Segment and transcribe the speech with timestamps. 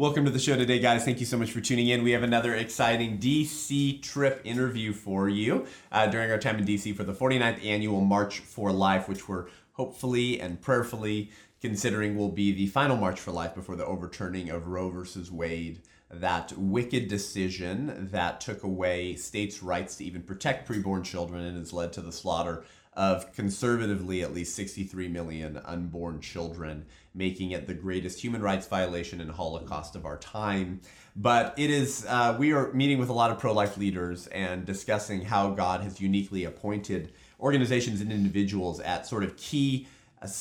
[0.00, 1.04] Welcome to the show today, guys.
[1.04, 2.02] Thank you so much for tuning in.
[2.02, 6.96] We have another exciting DC trip interview for you uh, during our time in DC
[6.96, 12.50] for the 49th annual March for Life, which we're hopefully and prayerfully considering will be
[12.50, 15.80] the final March for Life before the overturning of Roe versus Wade.
[16.10, 21.74] That wicked decision that took away states' rights to even protect preborn children and has
[21.74, 22.64] led to the slaughter
[22.94, 26.84] of conservatively at least 63 million unborn children,
[27.14, 30.80] making it the greatest human rights violation and Holocaust of our time.
[31.14, 34.64] But it is, uh, we are meeting with a lot of pro life leaders and
[34.64, 39.86] discussing how God has uniquely appointed organizations and individuals at sort of key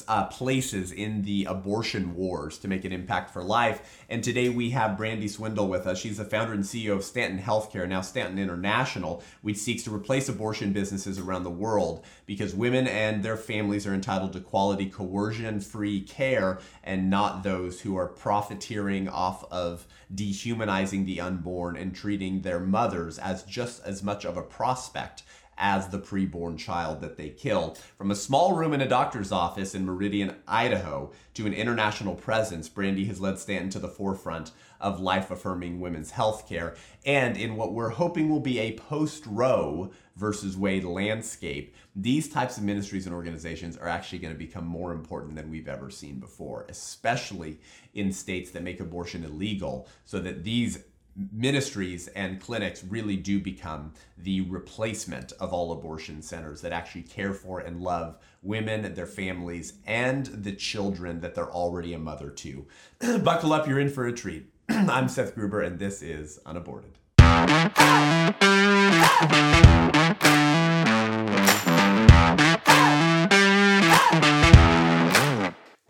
[0.07, 4.03] uh, places in the abortion wars to make an impact for life.
[4.09, 5.97] And today we have Brandy Swindell with us.
[5.97, 10.27] She's the founder and CEO of Stanton Healthcare, now Stanton International, which seeks to replace
[10.27, 15.61] abortion businesses around the world because women and their families are entitled to quality, coercion
[15.61, 22.41] free care and not those who are profiteering off of dehumanizing the unborn and treating
[22.41, 25.23] their mothers as just as much of a prospect
[25.59, 27.77] as the preborn child that they kill.
[27.97, 32.69] From a small room in a doctor's office in Meridian, Idaho, to an international presence,
[32.69, 36.75] Brandy has led Stanton to the forefront of life affirming women's health care.
[37.05, 42.57] And in what we're hoping will be a post Roe versus Wade landscape, these types
[42.57, 46.19] of ministries and organizations are actually going to become more important than we've ever seen
[46.19, 47.59] before, especially
[47.93, 50.83] in states that make abortion illegal, so that these
[51.31, 57.33] ministries and clinics really do become the replacement of all abortion centers that actually care
[57.33, 62.65] for and love women, their families, and the children that they're already a mother to.
[63.23, 64.51] Buckle up, you're in for a treat.
[64.69, 66.97] I'm Seth Gruber, and this is Unaborted.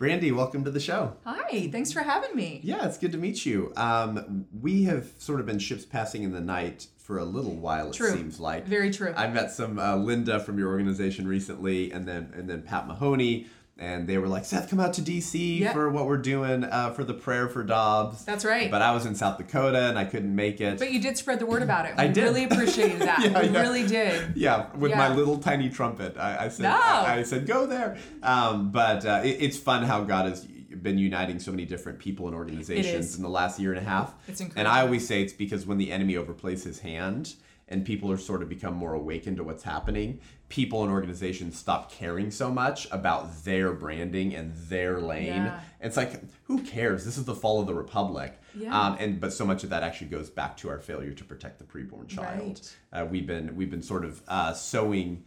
[0.00, 1.12] Brandy, welcome to the show.
[1.26, 2.62] Hi, thanks for having me.
[2.64, 3.70] Yeah, it's good to meet you.
[3.76, 7.88] Um, we have sort of been ships passing in the night for a little while.
[7.88, 8.16] It true.
[8.16, 9.12] seems like very true.
[9.14, 13.46] I met some uh, Linda from your organization recently, and then and then Pat Mahoney
[13.80, 15.72] and they were like, Seth, come out to DC yep.
[15.72, 18.26] for what we're doing uh, for the prayer for Dobbs.
[18.26, 18.70] That's right.
[18.70, 20.78] But I was in South Dakota and I couldn't make it.
[20.78, 21.96] But you did spread the word about it.
[21.96, 22.22] We I did.
[22.24, 23.20] really appreciated that.
[23.22, 23.60] yeah, we yeah.
[23.60, 24.36] really did.
[24.36, 24.98] Yeah, with yeah.
[24.98, 26.78] my little tiny trumpet, I, I said, no.
[26.78, 27.96] I, I, said, go there.
[28.22, 32.26] Um, but uh, it, it's fun how God has been uniting so many different people
[32.26, 34.14] and organizations in the last year and a half.
[34.28, 34.60] It's incredible.
[34.60, 37.34] And I always say it's because when the enemy overplays his hand
[37.70, 41.90] and people are sort of become more awakened to what's happening, people and organizations stop
[41.90, 45.26] caring so much about their branding and their lane.
[45.26, 45.60] Yeah.
[45.80, 47.04] It's like, who cares?
[47.04, 48.38] This is the fall of the republic.
[48.54, 48.78] Yeah.
[48.78, 51.58] Um, and but so much of that actually goes back to our failure to protect
[51.58, 52.60] the preborn child.
[52.92, 53.02] Right.
[53.02, 55.24] Uh, we've been we've been sort of uh, sowing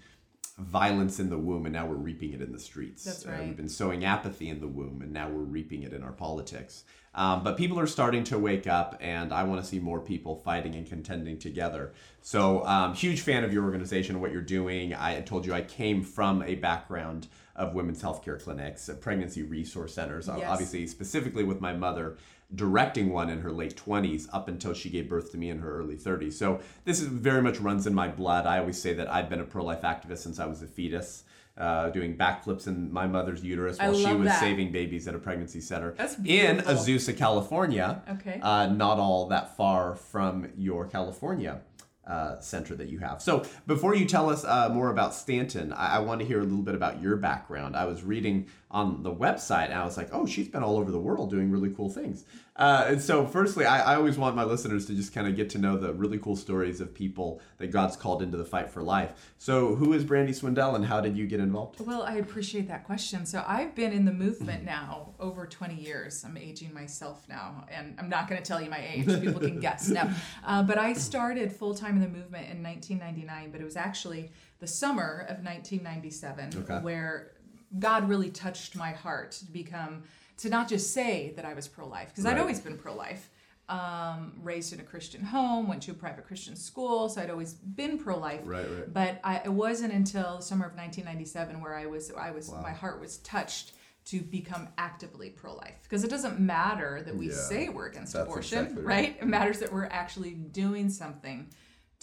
[0.57, 3.05] violence in the womb and now we're reaping it in the streets.
[3.05, 3.39] That's right.
[3.39, 6.11] Uh, we've been sowing apathy in the womb and now we're reaping it in our
[6.11, 6.83] politics.
[7.15, 10.35] Um, but people are starting to wake up, and I want to see more people
[10.35, 11.93] fighting and contending together.
[12.21, 14.95] So, um, huge fan of your organization, what you're doing.
[14.95, 19.93] I told you I came from a background of women's healthcare clinics, uh, pregnancy resource
[19.93, 20.43] centers, yes.
[20.47, 22.17] obviously, specifically with my mother
[22.55, 25.79] directing one in her late 20s up until she gave birth to me in her
[25.79, 26.33] early 30s.
[26.33, 28.47] So, this is very much runs in my blood.
[28.47, 31.25] I always say that I've been a pro life activist since I was a fetus
[31.57, 34.39] uh, doing backflips in my mother's uterus while she was that.
[34.39, 38.01] saving babies at a pregnancy center in Azusa, California.
[38.09, 38.39] Okay.
[38.41, 41.61] Uh, not all that far from your California
[42.07, 43.21] uh, center that you have.
[43.21, 46.43] So before you tell us uh, more about Stanton, I-, I want to hear a
[46.43, 47.75] little bit about your background.
[47.75, 50.91] I was reading on the website and I was like, oh, she's been all over
[50.91, 52.25] the world doing really cool things.
[52.55, 55.49] Uh, and so, firstly, I, I, always want my listeners to just kind of get
[55.51, 58.83] to know the really cool stories of people that God's called into the fight for
[58.83, 59.31] life.
[59.39, 61.79] So, who is Brandy Swindell and how did you get involved?
[61.79, 63.25] Well, I appreciate that question.
[63.25, 66.23] So, I've been in the movement now over 20 years.
[66.23, 69.07] I'm aging myself now, and I'm not going to tell you my age.
[69.07, 70.11] People can guess now.
[70.45, 74.31] Uh, but I started full time in the movement in 1999, but it was actually
[74.59, 76.83] the summer of 1997 okay.
[76.83, 77.31] where
[77.79, 80.03] God really touched my heart to become
[80.37, 82.35] to not just say that I was pro life, because right.
[82.35, 83.29] I'd always been pro life.
[83.69, 87.53] Um, raised in a Christian home, went to a private Christian school, so I'd always
[87.53, 88.41] been pro life.
[88.43, 88.93] Right, right.
[88.93, 92.61] But I, it wasn't until the summer of 1997 where I was, I was, wow.
[92.61, 93.71] my heart was touched
[94.05, 95.79] to become actively pro life.
[95.83, 97.35] Because it doesn't matter that we yeah.
[97.35, 98.95] say we're against abortion, exactly right.
[98.95, 99.17] right?
[99.21, 101.49] It matters that we're actually doing something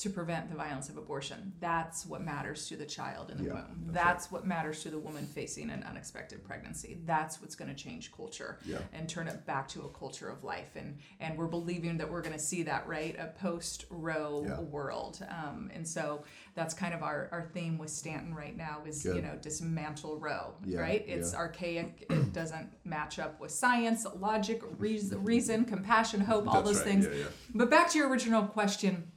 [0.01, 1.53] to prevent the violence of abortion.
[1.61, 3.83] That's what matters to the child in the Yeah, womb.
[3.89, 6.99] that's That's, what matters to the woman facing an unexpected pregnancy.
[7.05, 8.79] That's what's going to change culture Yeah.
[8.95, 10.75] and turn it back to a culture of life.
[10.77, 14.61] And and we're believing that we're going to see that right a post Roe Yeah.
[14.61, 15.25] world.
[15.29, 16.25] Um, and so
[16.55, 20.55] that's kind of our, our theme with Stanton right now is you know dismantle Roe.
[20.67, 21.05] Right?
[21.07, 22.07] It's archaic.
[22.09, 27.03] It doesn't match up with science, logic, reason, reason compassion, hope, all That's those right.
[27.05, 27.27] things.
[27.55, 29.10] But back to your original question,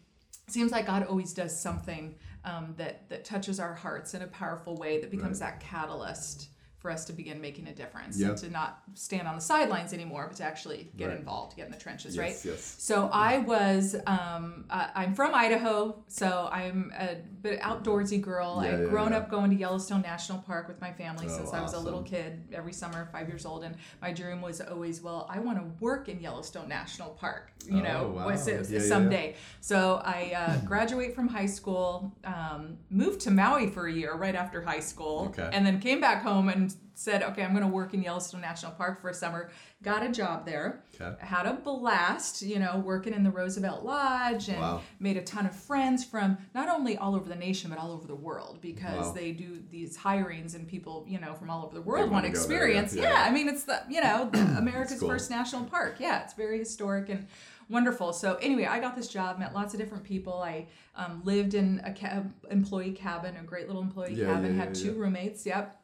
[0.53, 2.15] seems like God always does something
[2.45, 6.49] um, that that touches our hearts in a powerful way that becomes that catalyst
[6.83, 8.27] for us to begin making a difference Yeah.
[8.29, 11.17] and to not stand on the sidelines anymore, but to actually get Right.
[11.17, 12.51] involved, get in the trenches, Yes, right?
[12.51, 12.75] yes.
[12.77, 18.59] So I was, um, uh, I'm from Idaho, so I'm a bit outdoorsy girl.
[18.61, 19.19] Yeah, I've yeah, grown yeah.
[19.19, 22.03] up going to Yellowstone National Park with my family Oh, since I was a little
[22.03, 23.63] kid every summer, five years old.
[23.63, 27.81] And my dream was always, well, I want to work in Yellowstone National Park, you
[27.81, 28.27] know, Oh, wow.
[28.29, 28.79] Yeah, yeah, yeah.
[28.81, 29.35] someday.
[29.61, 34.35] So I uh, graduate from high school, um, moved to Maui for a year right
[34.35, 35.49] after high school, Okay.
[35.53, 38.71] and then came back home and said, okay, I'm going to work in Yellowstone National
[38.71, 39.49] Park for a summer.
[39.81, 40.83] Got a job there.
[41.01, 41.15] Okay.
[41.25, 44.81] Had a blast, you know, working in the Roosevelt Lodge and Wow.
[44.99, 48.07] made a ton of friends from not only all over the nation but all over
[48.07, 49.11] the world because Wow.
[49.13, 52.29] they do these hirings and people, you know, from all over the world want yeah,
[52.31, 52.93] experience.
[52.95, 53.03] yeah.
[53.11, 55.09] yeah, I mean, it's the, you know, the America's cool.
[55.09, 55.95] first national park.
[55.99, 57.27] Yeah, it's very historic and
[57.69, 58.13] wonderful.
[58.13, 60.41] So anyway, I got this job, met lots of different people.
[60.41, 64.55] I um, lived in a ca- employee cabin, a great little employee Yeah, cabin.
[64.55, 65.45] yeah, had two roommates.
[65.45, 65.79] Yep.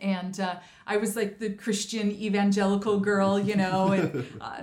[0.00, 0.56] And uh,
[0.86, 4.62] I was like the Christian evangelical girl, you know, and uh,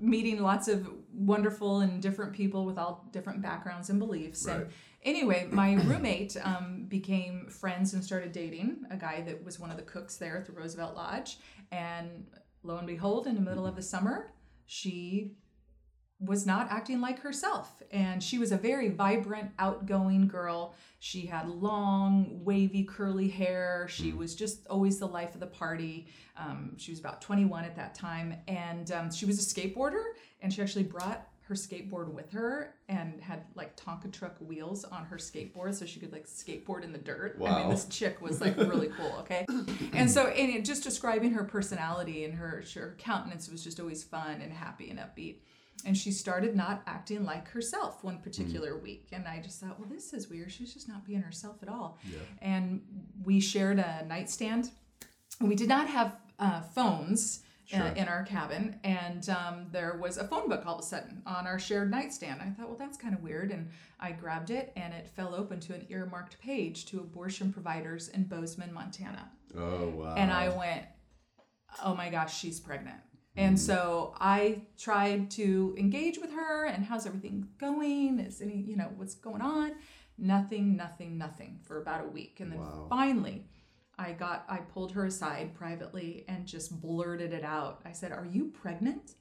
[0.00, 4.46] meeting lots of wonderful and different people with all different backgrounds and beliefs.
[4.46, 4.56] Right.
[4.56, 4.68] And
[5.04, 9.76] anyway, my roommate um, became friends and started dating a guy that was one of
[9.76, 11.38] the cooks there at the Roosevelt Lodge.
[11.72, 12.26] And
[12.62, 14.32] lo and behold, in the middle of the summer,
[14.66, 15.32] she
[16.18, 17.82] was not acting like herself.
[17.90, 20.74] And she was a very vibrant, outgoing girl.
[20.98, 23.86] She had long, wavy, curly hair.
[23.90, 26.06] She was just always the life of the party.
[26.36, 28.34] Um, she was about 21 at that time.
[28.48, 30.02] And um, she was a skateboarder.
[30.40, 35.04] And she actually brought her skateboard with her and had like Tonka truck wheels on
[35.04, 37.36] her skateboard so she could like skateboard in the dirt.
[37.40, 39.46] I mean, this chick was like really cool, okay?
[39.92, 44.40] And so, and just describing her personality and her, her countenance was just always fun
[44.42, 45.36] and happy and upbeat.
[45.84, 49.08] And she started not acting like herself one particular week.
[49.12, 50.50] And I just thought, well, this is weird.
[50.50, 51.98] She's just not being herself at all.
[52.04, 52.18] Yeah.
[52.42, 52.82] And
[53.24, 54.70] we shared a nightstand.
[55.40, 57.42] We did not have uh, phones.
[57.74, 61.20] Uh, in our cabin, and um, there was a phone book all of a sudden
[61.26, 62.40] on our shared nightstand.
[62.40, 65.58] I thought, well, that's kind of weird, and I grabbed it, and it fell open
[65.58, 69.32] to an earmarked page to abortion providers in Bozeman, Montana.
[69.58, 70.14] Oh wow.
[70.16, 70.84] And I went,
[71.84, 72.98] oh my gosh, she's pregnant.
[73.36, 78.18] And so I tried to engage with her and how's everything going?
[78.18, 79.72] Is any, you know, what's going on?
[80.18, 82.40] Nothing, nothing, nothing for about a week.
[82.40, 82.86] And then Wow.
[82.88, 83.44] finally,
[83.98, 87.82] I got, I pulled her aside privately and just blurted it out.
[87.84, 89.14] I said, Are you pregnant?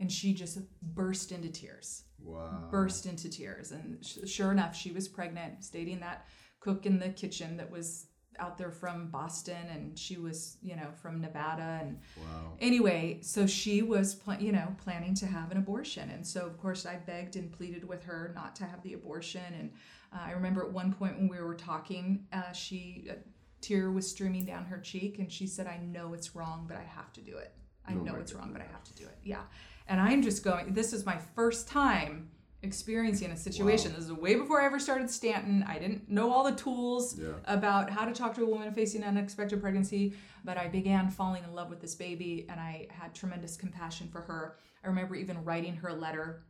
[0.00, 2.68] And she just burst into tears Wow.
[2.70, 3.72] burst into tears.
[3.72, 6.26] And sh- sure enough, she was pregnant, stating that
[6.60, 8.06] cook in the kitchen that was
[8.38, 11.80] out there from Boston, and she was, you know, from Nevada.
[11.82, 12.52] And Wow.
[12.60, 16.10] anyway, so she was, pl- you know, planning to have an abortion.
[16.10, 19.42] And so, of course, I begged and pleaded with her not to have the abortion.
[19.58, 19.72] And
[20.12, 23.16] uh, I remember at one point when we were talking, uh, she, a
[23.60, 26.82] tear was streaming down her cheek, and she said, I know it's wrong, but I
[26.84, 27.52] have to do it.
[27.86, 29.18] I Oh know it's wrong, but I have to do it.
[29.24, 29.42] Yeah.
[29.88, 32.30] And I'm just going, this is my first time
[32.62, 33.90] experiencing a situation.
[33.92, 33.96] Wow.
[33.98, 35.64] This is way before I ever started Stanton.
[35.66, 37.32] I didn't know all the tools Yeah.
[37.46, 40.14] about how to talk to a woman facing an unexpected pregnancy,
[40.44, 44.20] but I began falling in love with this baby and I had tremendous compassion for
[44.22, 44.56] her.
[44.84, 46.42] I remember even writing her a letter.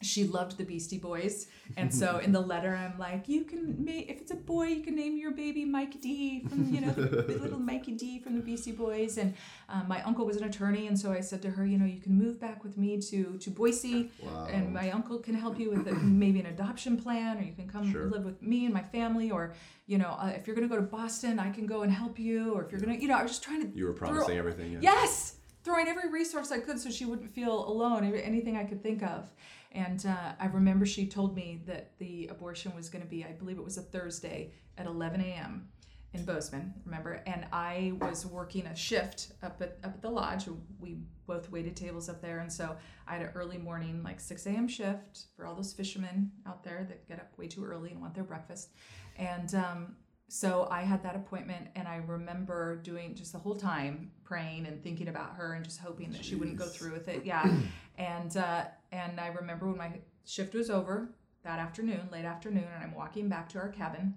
[0.00, 4.08] She loved the Beastie Boys, and so in the letter I'm like, "You can make
[4.08, 7.22] if it's a boy, you can name your baby Mike D from you know the,
[7.22, 9.34] the little Mikey D from the Beastie Boys." And
[9.68, 11.98] um, my uncle was an attorney, and so I said to her, "You know, you
[12.00, 14.46] can move back with me to to Boise, Wow.
[14.48, 17.66] and my uncle can help you with a, maybe an adoption plan, or you can
[17.68, 18.08] come Sure.
[18.08, 19.54] live with me and my family, or
[19.88, 22.54] you know, uh, if you're gonna go to Boston, I can go and help you,
[22.54, 24.38] or if you're gonna, you know, I was just trying to You were throw- promising
[24.38, 24.74] everything.
[24.74, 24.78] Yeah.
[24.82, 29.02] Yes, throwing every resource I could so she wouldn't feel alone, anything I could think
[29.02, 29.28] of.
[29.72, 33.32] And uh, I remember she told me that the abortion was going to be, I
[33.32, 35.68] believe it was a Thursday at 11 a.m.
[36.14, 37.22] in Bozeman, remember?
[37.26, 40.46] And I was working a shift up at, up at the lodge.
[40.80, 42.38] We both waited tables up there.
[42.38, 44.68] And so I had an early morning, like 6 a.m.
[44.68, 48.14] shift for all those fishermen out there that get up way too early and want
[48.14, 48.70] their breakfast.
[49.16, 49.96] And um,
[50.28, 54.82] so I had that appointment, and I remember doing just the whole time praying and
[54.82, 57.24] thinking about her and just hoping that she wouldn't go through with it.
[57.24, 57.50] Yeah,
[57.98, 59.92] and uh, and I remember when my
[60.24, 61.14] shift was over
[61.44, 64.14] that afternoon, late afternoon, and I'm walking back to our cabin.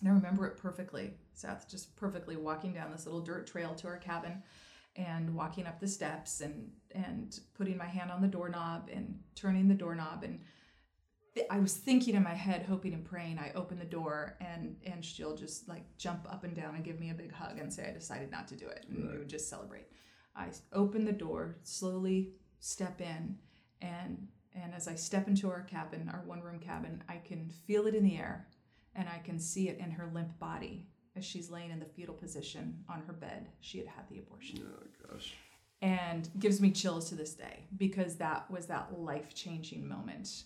[0.00, 1.14] And I remember it perfectly.
[1.32, 4.42] Seth just perfectly walking down this little dirt trail to our cabin
[4.96, 9.66] and walking up the steps and and putting my hand on the doorknob and turning
[9.66, 10.38] the doorknob and
[11.34, 13.38] th- I was thinking in my head, hoping and praying.
[13.38, 17.00] I open the door and and she'll just like jump up and down and give
[17.00, 19.28] me a big hug and say I decided not to do it, and we would
[19.28, 19.86] just celebrate.
[20.36, 23.36] I open the door, slowly step in,
[23.84, 27.86] and and as I step into our cabin, our one room cabin, I can feel
[27.88, 28.46] it in the air,
[28.94, 30.86] and I can see it in her limp body
[31.16, 33.48] as she's laying in the fetal position on her bed.
[33.60, 35.34] She had had the abortion Oh gosh.
[35.82, 40.44] and gives me chills to this day because that was that life changing moment.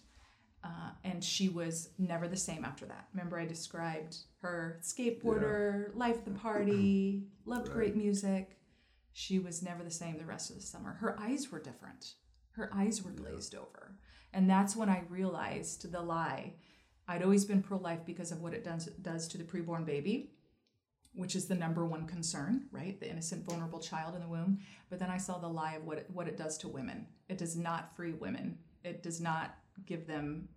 [0.64, 3.06] Uh, and she was never the same after that.
[3.14, 8.58] Remember, I described her skateboarder, life the party, loved great music.
[9.12, 10.94] She was never the same the rest of the summer.
[10.94, 12.14] Her eyes were different.
[12.58, 13.94] Her eyes were glazed over.
[14.34, 16.52] And that's when I realized the lie.
[17.06, 20.32] I'd always been pro life because of what it does, does to the preborn baby
[21.18, 22.98] which is the number one concern, right?
[23.00, 24.60] The innocent, vulnerable child in the womb.
[24.88, 27.06] But then I saw the lie of what it, what it does to women.
[27.28, 28.58] It does not free women.
[28.84, 30.48] It does not give them,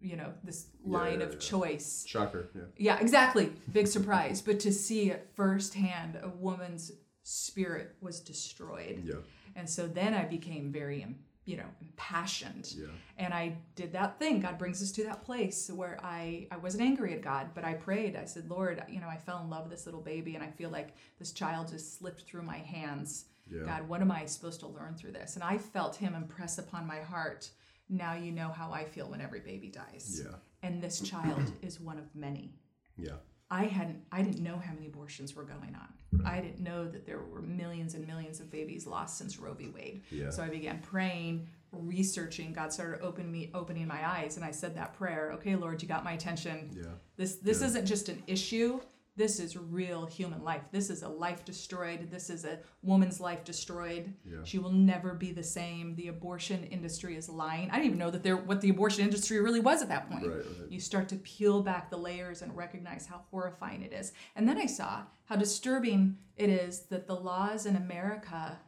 [0.00, 1.38] you know, this line yeah, of yeah.
[1.38, 2.04] choice.
[2.08, 2.48] Shocker.
[2.54, 2.62] Yeah.
[2.78, 3.52] Yeah, exactly.
[3.72, 4.40] Big surprise.
[4.40, 6.92] But to see it firsthand, a woman's
[7.22, 9.02] spirit was destroyed.
[9.04, 9.16] Yeah.
[9.54, 11.06] And so then I became very,
[11.50, 12.72] you know, impassioned.
[12.76, 12.86] Yeah.
[13.18, 14.38] And I did that thing.
[14.40, 17.74] God brings us to that place where I, I wasn't angry at God, but I
[17.74, 18.14] prayed.
[18.14, 20.50] I said, Lord, you know, I fell in love with this little baby and I
[20.50, 23.24] feel like this child just slipped through my hands.
[23.50, 23.64] Yeah.
[23.64, 25.34] God, what am I supposed to learn through this?
[25.34, 27.50] And I felt him impress upon my heart.
[27.88, 30.22] Now you know how I feel when every baby dies.
[30.24, 30.36] Yeah.
[30.62, 32.54] And this child is one of many.
[32.96, 33.16] Yeah.
[33.50, 36.24] I hadn't I didn't know how many abortions were going on.
[36.24, 39.68] I didn't know that there were millions and millions of babies lost since Roe v.
[39.68, 40.02] Wade.
[40.10, 40.30] Yeah.
[40.30, 42.52] So I began praying, researching.
[42.52, 45.88] God started opening me opening my eyes and I said that prayer, okay, Lord, you
[45.88, 46.70] got my attention.
[46.76, 46.86] Yeah.
[47.16, 48.80] This this isn't just an issue.
[49.16, 50.62] This is real human life.
[50.70, 52.10] This is a life destroyed.
[52.10, 54.14] This is a woman's life destroyed.
[54.24, 54.38] Yeah.
[54.44, 55.94] She will never be the same.
[55.96, 57.70] The abortion industry is lying.
[57.70, 60.26] I didn't even know that there what the abortion industry really was at that point.
[60.26, 60.70] Right, right.
[60.70, 64.12] You start to peel back the layers and recognize how horrifying it is.
[64.36, 68.58] And then I saw how disturbing it is that the laws in America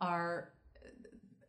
[0.00, 0.52] are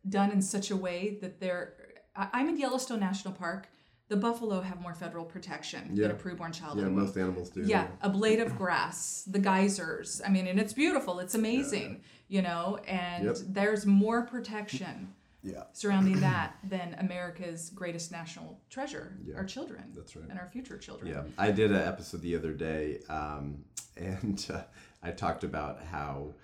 [0.08, 1.74] done in such a way that they're.
[2.16, 3.68] I'm in Yellowstone National Park.
[4.10, 6.08] The buffalo have more federal protection Yeah.
[6.08, 6.76] than a preborn child.
[6.78, 6.82] Yeah.
[6.86, 7.04] in the womb.
[7.06, 7.62] Most animals do.
[7.62, 10.20] Yeah, a blade of grass, the geysers.
[10.26, 11.20] I mean, and it's beautiful.
[11.20, 12.80] It's amazing, you know.
[12.88, 13.36] And Yep.
[13.46, 15.14] there's more protection
[15.44, 15.62] Yeah.
[15.72, 20.28] surrounding that than America's greatest national treasure, Yeah, our children, that's right.
[20.28, 21.12] and our future children.
[21.12, 23.64] Yeah, I did an episode the other day, um,
[23.96, 24.64] and uh,
[25.04, 26.34] I talked about how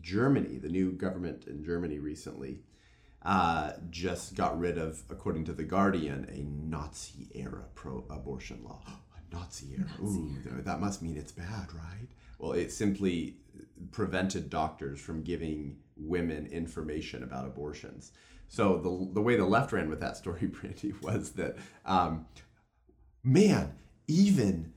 [0.00, 2.62] Germany, the new government in Germany recently,
[3.24, 8.82] uh, just got rid of, according to The Guardian, a Nazi era pro abortion law.
[8.86, 9.88] a Nazi era.
[10.02, 12.08] Ooh, th- that must mean it's bad, right?
[12.38, 13.36] Well, it simply
[13.92, 18.12] prevented doctors from giving women information about abortions.
[18.48, 22.26] So the, the way the left ran with that story, Brandy, was that um,
[23.22, 23.74] man,
[24.08, 24.72] even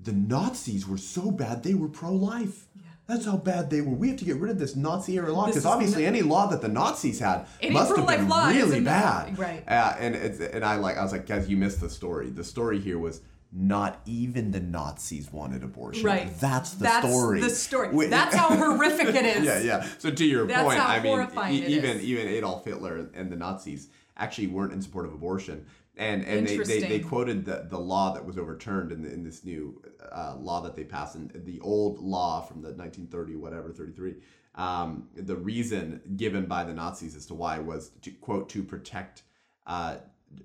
[0.00, 2.68] the Nazis were so bad they were pro-life.
[3.06, 3.94] That's how bad they were.
[3.94, 6.60] We have to get rid of this Nazi era law because obviously any law that
[6.60, 9.38] the Nazis had must have been really bad.
[9.38, 9.62] right.
[9.66, 12.30] Uh, and it's, and I like I was like, guys, you missed the story.
[12.30, 13.20] The story here was
[13.52, 16.04] not even the Nazis wanted abortion.
[16.04, 16.36] Right.
[16.40, 17.40] That's the That's story.
[17.40, 18.08] the story.
[18.08, 19.44] That's how horrific it is.
[19.46, 19.88] yeah, yeah.
[19.98, 23.88] So to your That's point, I mean, it even even Adolf Hitler and the Nazis
[24.16, 28.12] actually weren't in support of abortion, and and they, they, they quoted the, the law
[28.12, 31.60] that was overturned in the, in this new uh, law that they passed in the
[31.60, 34.16] old law from the 1930 whatever 33.
[34.54, 39.22] Um, the reason given by the Nazis as to why was to quote to protect
[39.66, 39.96] uh,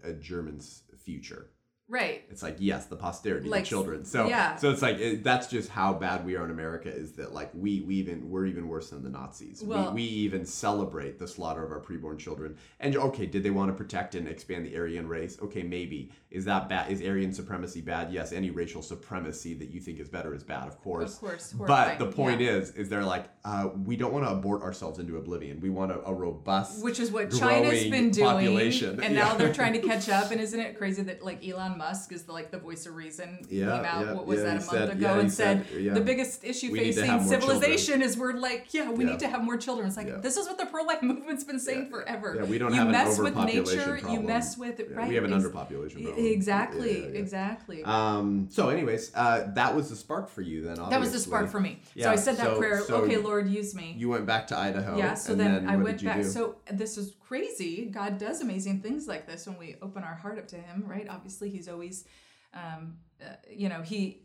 [0.04, 1.50] a German's future.
[1.92, 2.24] Right.
[2.30, 4.06] It's like yes, the posterity, Like, the children.
[4.06, 4.56] So yeah.
[4.56, 6.88] so it's like it, that's just how bad we are in America.
[6.90, 9.62] Is that like we we even we're even worse than the Nazis.
[9.62, 12.56] Well- we, we even celebrate the slaughter of our preborn children.
[12.80, 15.38] And okay, did they want to protect and expand the Aryan race?
[15.42, 16.12] Okay, maybe.
[16.30, 16.90] Is that bad?
[16.90, 18.14] Is Aryan supremacy bad?
[18.14, 18.32] Yes.
[18.32, 21.16] Any racial supremacy that you think is better is bad, of course.
[21.16, 22.52] Of course, But the point yeah.
[22.52, 25.60] is, is they're like, uh, we don't want to abort ourselves into oblivion.
[25.60, 29.02] We want a, a robust, Which is what China's been doing, population.
[29.04, 29.24] and Yeah.
[29.26, 30.32] now they're trying to catch up.
[30.32, 33.46] And isn't it crazy that like Elon Musk is the like the voice of reason
[33.50, 34.06] Yeah, came out.
[34.06, 36.72] yeah, what was yeah, that a month said- ago and said, said, the biggest issue
[36.72, 39.88] We facing civilization is we're like yeah we need to have more children.
[39.88, 42.36] It's like this is what the pro life movement's been saying forever.
[42.38, 45.10] Yeah, we don't you have an mess with overpopulation nature, you mess with right.
[45.10, 46.26] we have an underpopulation problem.
[46.26, 47.84] Exactly, exactly.
[47.84, 50.76] Um, so, anyways, uh, that was the spark for you then.
[50.90, 51.80] that was the spark for me.
[51.96, 52.82] Yeah, so I said that so- prayer.
[52.82, 53.96] so okay, Lord, use me.
[53.98, 54.98] You went back to Idaho.
[54.98, 56.24] Yeah, so then, I went back.
[56.26, 57.86] So this is crazy.
[57.86, 61.08] God does amazing things like this when we open our heart up to Him, right?
[61.10, 62.06] Obviously, He's always,
[62.54, 64.22] um, uh, you know, He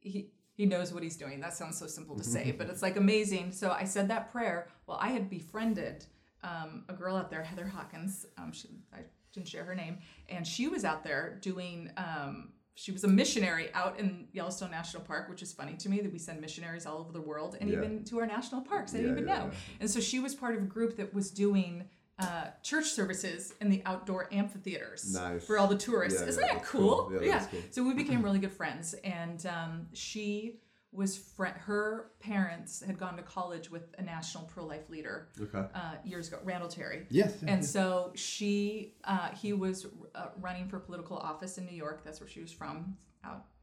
[0.00, 1.40] He He knows what He's doing.
[1.40, 3.52] That sounds so simple to say, but it's like amazing.
[3.52, 4.68] So I said that prayer.
[4.86, 6.04] Well, I had befriended
[6.42, 8.26] um, a girl out there, Heather Hawkins.
[8.38, 9.00] Um, she, I
[9.32, 9.98] didn't share her name,
[10.28, 11.90] and she was out there doing.
[11.96, 16.00] Um, she was a missionary out in Yellowstone National Park, which is funny to me
[16.02, 17.78] that we send missionaries all over the world and Yeah.
[17.78, 18.92] even to our national parks.
[18.92, 19.44] I didn't even yeah, know.
[19.46, 19.58] yeah.
[19.80, 21.84] And so she was part of a group that was doing
[22.18, 25.44] uh, church services in the outdoor amphitheaters Nice.
[25.44, 26.20] for all the tourists.
[26.22, 27.08] Yeah, Isn't yeah, that cool?
[27.10, 27.22] cool.
[27.22, 27.60] Yeah, that's cool.
[27.70, 30.60] So we became really good friends, and um, she
[30.92, 35.58] was fri her parents had gone to college with a national pro-life leader Okay.
[35.74, 37.06] uh, years ago, Randall Terry.
[37.10, 37.34] Yes.
[37.46, 42.02] And so she, uh, he was uh, running for political office in New York.
[42.02, 42.96] That's where she was from,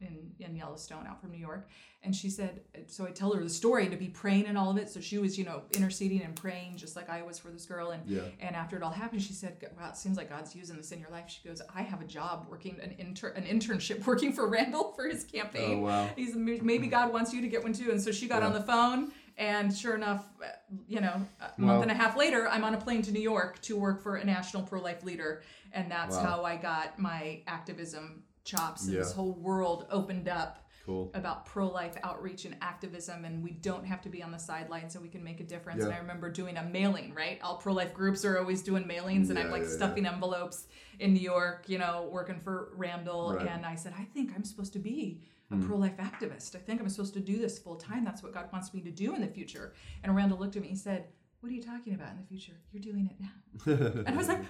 [0.03, 1.69] in, in Yellowstone, out from New York.
[2.05, 4.77] And she said, so I tell her the story to be praying and all of
[4.77, 4.89] it.
[4.89, 7.91] So she was, you know, interceding and praying just like I was for this girl.
[7.91, 8.21] And Yeah.
[8.41, 10.99] and after it all happened, she said, "Wow, it seems like God's using this in
[10.99, 14.47] your life." She goes, "I have a job working an inter an internship working for
[14.47, 15.79] Randall for his campaign.
[15.79, 16.09] Oh, wow.
[16.15, 18.47] He's maybe God wants you to get one too." And so she got Yeah.
[18.49, 20.47] on the phone, and sure enough, uh,
[20.87, 23.61] you know, a month and a half later, I'm on a plane to New York
[23.61, 25.41] to work for a national pro life leader,
[25.71, 26.23] and that's Wow.
[26.23, 28.85] how I got my activism chops.
[28.87, 31.11] And this whole world opened up Cool.
[31.13, 35.01] about pro-life outreach and activism and we don't have to be on the sidelines and
[35.01, 35.81] we can make a difference.
[35.81, 37.39] And i remember doing a mailing right?
[37.41, 39.75] All pro-life groups are always doing mailings and i'm like yeah, yeah.
[39.75, 40.67] stuffing envelopes
[40.99, 43.47] in new york you know working for randall Right.
[43.47, 45.21] and i said i think i'm supposed to be
[45.51, 45.65] a hmm.
[45.65, 46.53] pro-life activist.
[46.53, 48.03] I think i'm supposed to do this full time.
[48.03, 49.71] That's what god wants me to do in the future.
[50.03, 51.07] And randall looked at me and said
[51.39, 52.53] what are you talking about in the future?
[52.71, 53.73] You're doing it now.
[54.05, 54.41] And i was like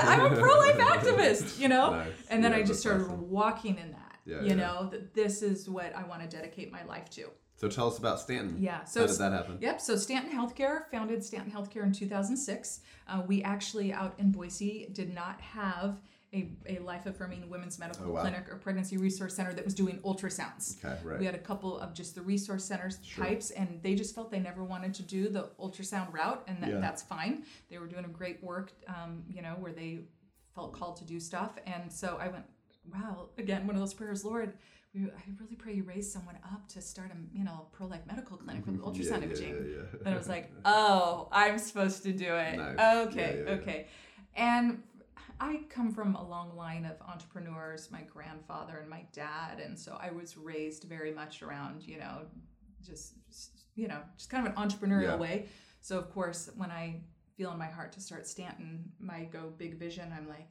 [0.00, 2.08] activist i'm a pro-life activist you know Nice.
[2.30, 3.30] and then Yeah, i just started awesome.
[3.30, 4.54] walking in that Yeah, you yeah.
[4.54, 7.24] know that this is what i want to dedicate my life to
[7.56, 8.56] So tell us about Stanton.
[8.58, 8.84] yeah.
[8.84, 9.58] So How did that happen?
[9.60, 9.80] Yep.
[9.80, 12.80] So Stanton Healthcare founded Stanton Healthcare in 2006.
[13.08, 16.00] Uh, we actually out in Boise did not have
[16.34, 18.20] a, a life affirming women's medical Oh, wow.
[18.22, 20.84] clinic or pregnancy resource center that was doing ultrasounds.
[20.84, 21.18] Okay, right.
[21.20, 24.40] We had a couple of just the resource centers types, and they just felt they
[24.40, 26.80] never wanted to do the ultrasound route, and that, Yeah.
[26.80, 27.44] that's fine.
[27.70, 30.00] They were doing a great work, um, you know, where they
[30.54, 32.44] felt called to do stuff, and so I went,
[32.92, 34.54] wow, again, one of those prayers, Lord.
[34.94, 38.02] We, I really pray you raise someone up to start a you know pro life
[38.06, 39.48] medical clinic with ultrasound Yeah, imaging.
[39.54, 39.98] yeah, yeah.
[40.04, 42.56] Then I was like, oh, I'm supposed to do it.
[42.56, 43.06] Nice.
[43.08, 43.86] Okay, okay.
[44.36, 44.82] And
[45.40, 49.98] I come from a long line of entrepreneurs, my grandfather and my dad, and so
[50.00, 52.22] I was raised very much around, you know,
[52.84, 53.14] just
[53.74, 55.16] you know, just kind of an entrepreneurial Yeah.
[55.16, 55.48] way.
[55.80, 57.00] So of course, when I
[57.36, 60.48] feel in my heart to start Stanton, my go big vision, I'm like,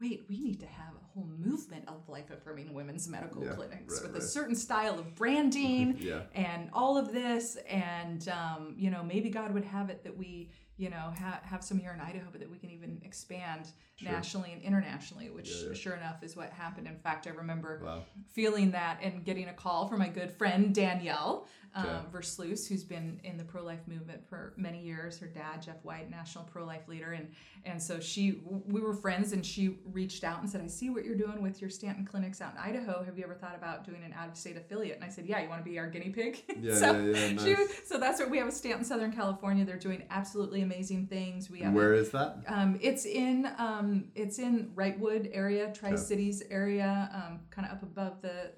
[0.00, 3.94] wait, we need to have a whole movement of life affirming women's medical Yeah, clinics
[3.94, 4.22] right, with right.
[4.22, 6.22] a certain style of branding Yeah.
[6.34, 10.50] and all of this and um, you know maybe god would have it that we
[10.78, 13.66] you know ha- have some here in idaho but that we can even expand
[14.02, 15.74] nationally and internationally which Yeah, yeah.
[15.74, 18.02] sure enough is what happened in fact i remember Wow.
[18.32, 22.06] feeling that and getting a call from my good friend danielle um, Okay.
[22.12, 26.44] Versluis, who's been in the pro-life movement for many years her dad jeff white national
[26.44, 27.28] pro-life leader and
[27.64, 31.04] and so she we were friends and she reached out and said i see what
[31.04, 34.02] you're doing with your stanton clinics out in idaho have you ever thought about doing
[34.04, 36.74] an out-of-state affiliate and i said yeah you want to be our guinea pig Yeah,
[36.82, 39.64] so yeah, yeah, she- so that's what we have a Stanton, Southern California.
[39.64, 41.50] They're doing absolutely amazing things.
[41.50, 42.38] We have a- Where is that?
[42.48, 47.82] um, it's in um, it's in Wrightwood area, Tri Cities area, um, kind of up
[47.82, 48.52] above the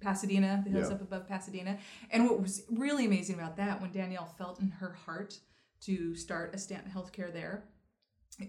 [0.00, 0.94] Pasadena, the hills Yeah.
[0.94, 1.78] up above Pasadena.
[2.10, 5.38] And what was really amazing about that, when Danielle felt in her heart
[5.82, 7.64] to start a Stanton Healthcare there,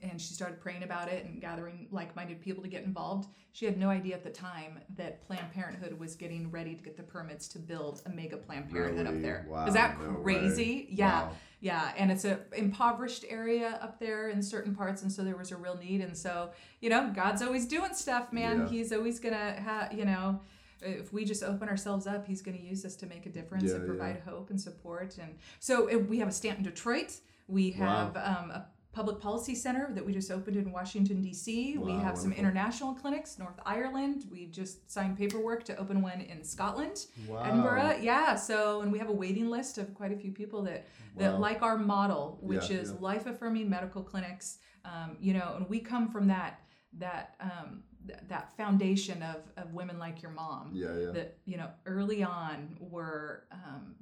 [0.04, 3.28] and she started praying about it and gathering like-minded people to get involved.
[3.54, 6.96] She had no idea at the time that Planned Parenthood was getting ready to get
[6.96, 9.18] the permits to build a mega Planned Parenthood Really?
[9.18, 9.48] up there.
[9.50, 10.22] Wow, Is that no way.
[10.36, 10.88] crazy?
[10.92, 11.24] Yeah.
[11.30, 11.36] Wow.
[11.62, 15.52] Yeah, and it's a impoverished area up there in certain parts, and so there was
[15.52, 16.02] a real need.
[16.02, 18.60] And so, you know, God's always doing stuff, man.
[18.62, 18.70] Yeah.
[18.70, 20.40] He's always gonna have, you know,
[20.82, 23.76] if we just open ourselves up, He's gonna use us to make a difference Yeah,
[23.76, 23.88] and yeah.
[23.88, 25.18] provide hope and support.
[25.18, 27.16] And so uh, we have a Stanton, Detroit.
[27.48, 28.12] We Wow.
[28.14, 31.78] have um, a public policy center that we just opened in Washington D.C.
[31.78, 34.26] we Wow, have some international clinics, North Ireland.
[34.32, 37.44] We just signed paperwork to open one in Scotland, Wow.
[37.44, 38.00] Edinburgh.
[38.02, 38.36] Yeah.
[38.36, 40.86] So, and we have a waiting list of quite a few people that
[41.18, 41.40] that Wow.
[41.40, 42.98] like our model, which Yeah, is yeah.
[43.00, 44.58] life affirming medical clinics.
[44.86, 46.62] Um, you know, and we come from that
[46.98, 51.12] that um, th- that foundation of, of women like your mom yeah, yeah.
[51.12, 53.96] that you know early on were um,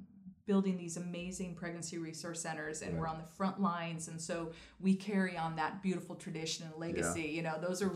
[0.46, 3.00] building these amazing pregnancy resource centers and Right.
[3.00, 7.22] we're on the front lines and so we carry on that beautiful tradition and legacy
[7.22, 7.92] you know those right.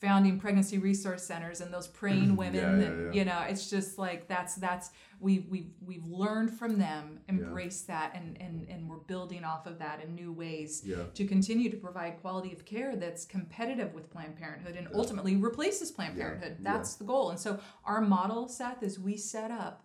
[0.00, 2.36] Founding pregnancy resource centers and those praying mm-hmm.
[2.36, 6.50] women Yeah, yeah, and you know it's just like that's that's we we've we've learned
[6.50, 10.82] from them embraced that and and and we're building off of that in new ways
[11.14, 15.90] to continue to provide quality of care that's competitive with Planned Parenthood and ultimately replaces
[15.90, 16.56] Planned Parenthood.
[16.60, 17.30] That's the goal.
[17.30, 19.84] And so our model, Seth, is we set up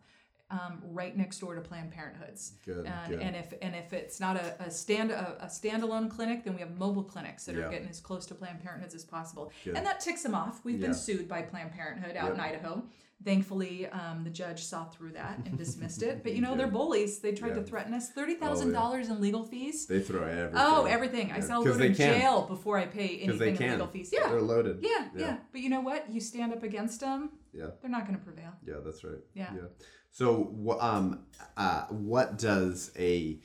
[0.51, 2.51] um, right next door to Planned Parenthoods.
[2.65, 3.19] Good, And, good.
[3.19, 6.59] and if and if it's not a, a stand a, a standalone clinic, then we
[6.61, 7.63] have mobile clinics that Yeah.
[7.65, 9.51] are getting as close to Planned Parenthoods as possible.
[9.63, 9.75] Good.
[9.75, 10.63] And that ticks them off.
[10.63, 10.87] We've Yeah.
[10.87, 12.83] been sued by Planned Parenthood out in Idaho.
[13.23, 16.21] Thankfully, um, the judge saw through that and dismissed it.
[16.21, 17.19] But you know, they're bullies.
[17.19, 17.61] They tried to Yeah.
[17.61, 19.87] Oh, threaten us thirty thousand dollars in legal fees.
[19.87, 20.51] They throw everything.
[20.55, 21.31] Oh, everything.
[21.31, 24.11] I said I'll go to jail before I pay anything in legal fees.
[24.13, 24.27] Yeah.
[24.29, 24.79] They're loaded.
[24.81, 25.37] yeah, yeah, Yeah.
[25.51, 26.11] But you know what?
[26.11, 27.67] You stand up against them, Yeah.
[27.81, 28.51] they're not going to prevail.
[28.65, 29.19] Yeah, that's right.
[29.33, 29.49] Yeah.
[29.55, 29.67] Yeah.
[30.11, 31.25] So, um,
[31.57, 33.39] uh, what does a,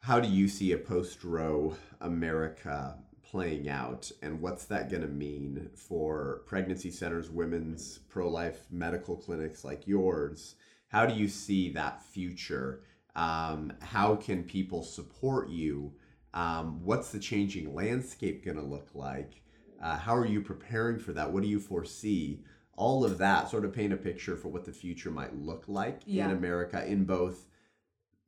[0.00, 5.08] how do you see a post Roe America playing out, and what's that going to
[5.08, 10.54] mean for pregnancy centers, women's pro life medical clinics like yours?
[10.88, 12.82] How do you see that future?
[13.14, 15.92] Um, how can people support you?
[16.34, 19.42] Um, what's the changing landscape going to look like?
[19.82, 21.30] Uh, how are you preparing for that?
[21.30, 22.40] What do you foresee?
[22.78, 26.02] All of that sort of paint a picture for what the future might look like
[26.06, 26.26] Yeah.
[26.26, 27.48] in America in both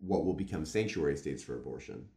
[0.01, 2.09] what will become sanctuary states for abortion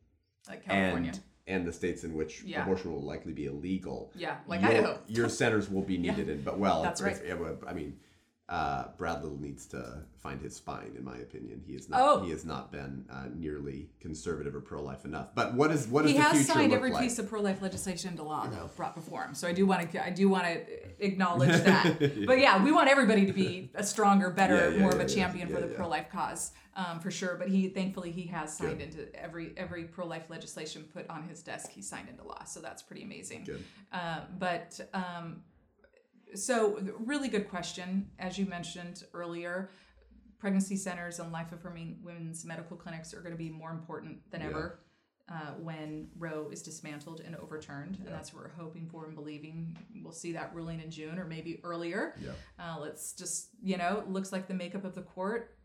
[0.50, 1.12] Like California.
[1.12, 2.64] and and the states in which Yeah.
[2.64, 4.12] abortion will likely be illegal.
[4.16, 5.00] yeah, like your, Idaho.
[5.08, 7.22] your centers will be needed in, but well, That's right.
[7.22, 8.00] if- I mean,
[8.50, 11.62] uh, Brad Little needs to find his spine, in my opinion.
[11.66, 12.02] He has not.
[12.02, 12.22] Oh.
[12.24, 15.30] He has not been uh, nearly conservative or pro-life enough.
[15.34, 17.02] But what is what does He the has signed every like?
[17.02, 19.34] piece of pro-life legislation into law, though, brought before him.
[19.34, 22.26] So I do want to, I do want to acknowledge that.
[22.28, 25.04] But yeah, we want everybody to be a stronger, better, Yeah, yeah, more of a
[25.04, 25.78] yeah, champion for the yeah.
[25.78, 27.36] pro-life cause, um, for sure.
[27.36, 31.72] But he, thankfully, he has signed into every every pro-life legislation put on his desk.
[31.72, 33.46] He signed into law, so that's pretty amazing.
[33.46, 33.64] Good.
[33.94, 35.44] Uh, but um,
[36.36, 39.70] so really good question, as you mentioned earlier.
[40.40, 44.42] Pregnancy centers and life affirming women's medical clinics are going to be more important than
[44.42, 44.48] Yeah.
[44.48, 44.80] ever
[45.30, 49.78] uh, when Roe is dismantled and overturned, and that's what we're hoping for and believing.
[50.04, 52.16] We'll see that ruling in June or maybe earlier.
[52.22, 52.32] Yeah.
[52.60, 55.58] Uh, let's just, you know, looks like the makeup of the court.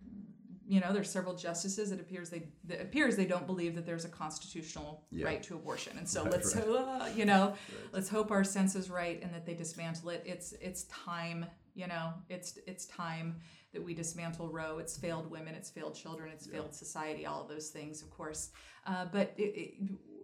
[0.71, 1.93] You know, there's several justices.
[1.93, 5.25] It appears they it appears they don't believe that there's a constitutional Yeah.
[5.27, 6.69] right to abortion, and so Right, let's, right.
[6.69, 7.55] uh, you know,
[7.93, 10.23] let's hope our sense is right and that they dismantle it.
[10.27, 13.41] It's it's time, you know, it's it's time
[13.73, 14.77] that we dismantle Roe.
[14.79, 18.51] It's failed women, it's failed children, it's failed society, all of those things, of course.
[18.87, 19.75] Uh, but it,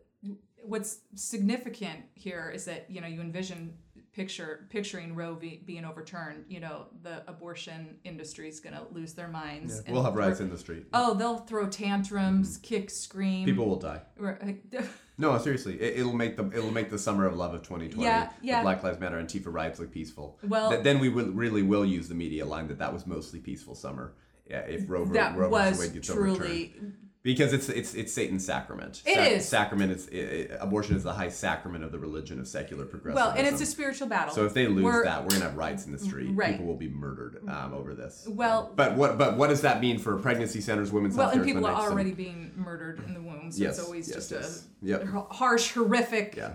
[0.62, 3.74] what's significant here is that you know you envision
[4.16, 6.46] picture picturing Roe v, being overturned.
[6.48, 9.80] You know the abortion industry is going to lose their minds.
[9.80, 10.86] and We'll have riots in the street.
[10.94, 12.66] Oh, they'll throw tantrums, mm-hmm.
[12.66, 13.44] kick, scream.
[13.44, 14.00] People will die.
[15.18, 18.28] No, seriously, it, it'll make the it'll make the summer of love of 2020, Yeah,
[18.38, 18.60] the yeah.
[18.60, 20.38] Black Lives Matter Antifa riots look peaceful.
[20.46, 23.40] Well- Th- then we will really will use the media line that that was mostly
[23.40, 24.12] peaceful summer.
[24.46, 26.96] Yeah, if Roe, that Roe was Wade gets overturned.
[27.26, 29.02] Because it's it's it's Satan's sacrament.
[29.04, 29.48] It Sac- is.
[29.48, 29.90] sacrament.
[29.92, 33.34] Is i i abortion is the high sacrament of the religion of secular progressivism.
[33.34, 34.32] well, and it's a spiritual battle.
[34.32, 36.30] so if they lose We're- that, we're gonna have riots in the street.
[36.34, 36.52] Right.
[36.52, 38.26] People will be murdered um, over this.
[38.30, 41.66] Well- but what but what does that mean for pregnancy centers, women's well, and people
[41.66, 44.30] are clinics, and- already being murdered in the womb, so Yes, it's always yes, just
[44.30, 44.64] yes.
[44.82, 45.26] a Yep.
[45.32, 46.52] harsh, horrific Yeah.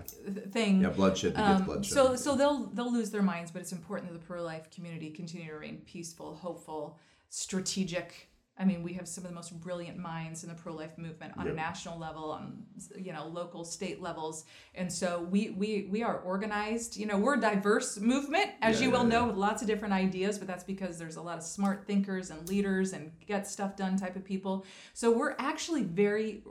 [0.50, 0.80] thing.
[0.80, 1.92] yeah, bloodshed begets Um, bloodshed.
[1.92, 5.48] so, so they'll they'll lose their minds, but it's important that the pro-life community continue
[5.48, 8.28] to remain peaceful, hopeful, strategic.
[8.58, 11.48] I mean, we have some of the most brilliant minds in the pro-life movement on
[11.48, 12.64] a national level, on
[12.96, 16.96] you know local, state levels, and so we we we are organized.
[16.98, 19.26] You know, we're a diverse movement, as Yeah, you well yeah, know, yeah.
[19.28, 20.38] with lots of different ideas.
[20.38, 23.96] But that's because there's a lot of smart thinkers and leaders and get stuff done
[23.96, 24.66] type of people.
[24.92, 26.42] So we're actually very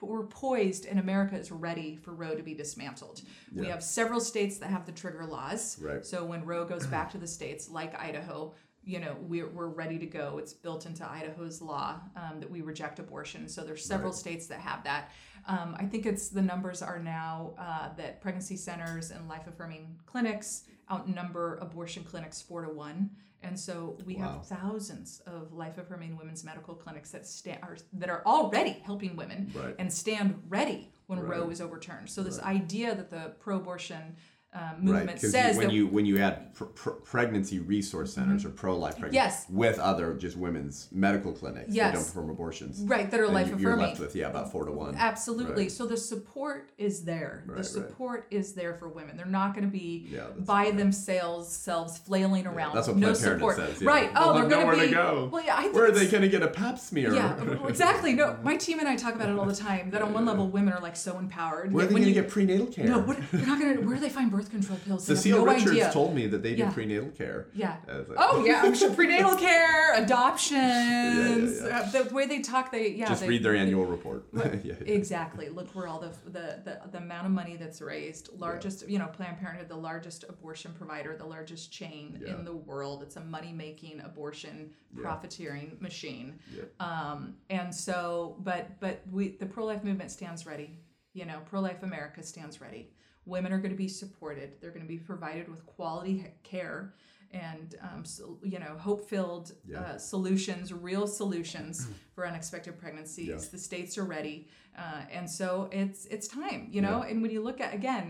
[0.00, 3.22] we're poised, and America is ready for Roe to be dismantled.
[3.54, 5.78] We have several states that have the trigger laws.
[5.80, 6.04] Right.
[6.04, 9.98] So when Roe goes back to the states, like Idaho, you know, we're, we're ready
[9.98, 10.38] to go.
[10.38, 13.48] It's built into Idaho's law um, that we reject abortion.
[13.48, 14.18] So there's several Right.
[14.18, 15.10] states that have that.
[15.46, 19.98] Um, I think it's the numbers are now uh, that pregnancy centers and life affirming
[20.06, 23.10] clinics outnumber abortion clinics four to one.
[23.42, 24.32] And so we Wow.
[24.32, 29.16] have thousands of life affirming women's medical clinics that sta- are that are already helping
[29.16, 29.74] women Right.
[29.78, 31.38] and stand ready when Right.
[31.38, 32.10] Roe is overturned.
[32.10, 34.16] So this idea that the pro-abortion
[34.52, 38.12] uh, movement Right, because says when that you when you add pr- pr- pregnancy resource
[38.12, 39.46] centers or pro life pregnancy Yes.
[39.48, 43.58] with other just women's medical clinics that don't perform abortions, right that are life you-
[43.58, 44.96] you're affirming left with yeah about four to one.
[44.96, 45.62] Absolutely.
[45.64, 45.70] Right.
[45.72, 47.44] So the support is there.
[47.46, 47.64] Right, the right.
[47.64, 49.16] support is there for women.
[49.16, 52.74] They're not going to be Yeah, by themselves, selves flailing around.
[52.74, 53.54] That's what no support.
[53.56, 53.80] says.
[53.80, 53.88] Yeah.
[53.88, 54.10] Right.
[54.16, 54.92] Oh, they're going nowhere to to be.
[54.94, 55.28] go.
[55.32, 55.54] Well, yeah.
[55.58, 57.14] I Where are they going to get a pap smear?
[57.14, 57.36] Yeah,
[57.68, 58.14] exactly.
[58.14, 59.90] No, my team and I talk about it all the time.
[59.90, 61.72] That on one level, women are like so empowered.
[61.72, 62.86] Where are they when going to you- get prenatal care?
[62.86, 63.74] No, what, they're not gonna.
[63.80, 65.06] Where do they find birth control pills?
[65.06, 65.90] They Cecile no Richards idea.
[65.92, 66.70] told me that they do Yeah.
[66.72, 67.48] prenatal care.
[67.54, 67.76] Yeah.
[67.86, 71.60] Like, Oh yeah, I'm sure prenatal care, adoptions.
[71.60, 73.08] Yeah, yeah, the way they talk, they yeah.
[73.08, 74.26] Just they, read their they- annual report.
[74.32, 74.74] yeah, yeah.
[74.86, 75.48] Exactly.
[75.48, 78.30] Look where all the, the the the amount of money that's raised.
[78.38, 83.02] Largest, you know, Planned Parenthood, the largest abortion provider, the largest chain in the world.
[83.02, 86.38] It's a money making abortion profiteering machine.
[86.54, 86.62] Yeah.
[86.80, 90.78] Um, and so, but but we the pro life movement stands ready.
[91.12, 92.90] You know, pro life America stands ready.
[93.30, 94.48] Women are going to be supported.
[94.60, 96.94] They're going to be provided with quality care
[97.32, 99.80] and um, so, you know hope filled Yeah.
[99.80, 103.28] uh, solutions, real solutions for unexpected pregnancies.
[103.28, 103.36] Yeah.
[103.52, 106.66] The states are ready, uh, and so it's it's time.
[106.72, 108.06] You know, and when you look at again,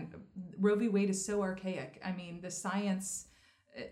[0.57, 0.87] Roe v.
[0.89, 2.01] Wade is so archaic.
[2.03, 3.27] I mean, the science